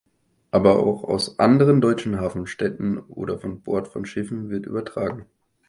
Aber 0.49 0.79
auch 0.79 1.03
aus 1.03 1.37
anderen 1.37 1.79
deutschen 1.79 2.19
Hafenstädten 2.19 2.97
oder 3.01 3.37
von 3.37 3.61
Bord 3.61 3.87
von 3.87 4.03
Schiffen 4.03 4.49
wird 4.49 4.65
übertragen. 4.65 5.27